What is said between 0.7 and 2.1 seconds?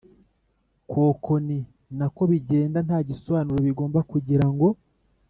kokoni na